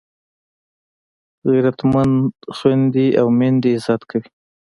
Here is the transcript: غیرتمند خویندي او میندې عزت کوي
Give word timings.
غیرتمند 1.49 2.15
خویندي 2.55 3.07
او 3.21 3.27
میندې 3.39 3.71
عزت 3.77 4.01
کوي 4.09 4.29